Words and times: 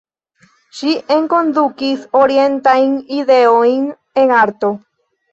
Ŝi 0.75 0.93
enkondukis 1.15 2.07
orientajn 2.19 2.95
ideojn 3.19 3.85
en 4.23 4.33
arto. 4.39 4.73